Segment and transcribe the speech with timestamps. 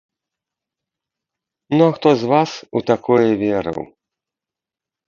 [1.77, 2.51] Ну хто з вас
[2.81, 3.81] у такое верыў?